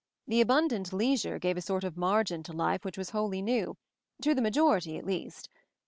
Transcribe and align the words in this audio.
The 0.27 0.41
abundant 0.41 0.91
leisure 0.91 1.37
gave 1.37 1.57
a 1.57 1.61
sort 1.61 1.83
of 1.83 1.95
margin 1.95 2.41
to 2.41 2.53
life 2.53 2.83
which 2.83 2.97
was 2.97 3.11
wholly 3.11 3.43
new, 3.43 3.77
to 4.23 4.33
the 4.33 4.41
ma 4.41 4.49
joriety 4.49 4.97
at 4.97 5.05
least. 5.05 5.47